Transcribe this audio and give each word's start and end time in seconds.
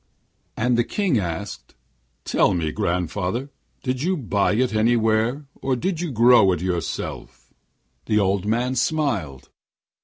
And 0.57 0.79
the 0.79 0.83
King 0.83 1.19
asked: 1.19 1.75
'Tell 2.25 2.55
me, 2.55 2.71
grandfather, 2.71 3.51
did 3.83 4.01
you 4.01 4.17
buy 4.17 4.53
it 4.53 4.73
anywhere, 4.73 5.45
or 5.61 5.75
did 5.75 6.01
you 6.01 6.11
grow 6.11 6.51
it 6.53 6.59
all 6.61 6.65
yourself?' 6.73 7.53
The 8.07 8.17
old 8.17 8.47
man 8.47 8.73
smiled. 8.73 9.49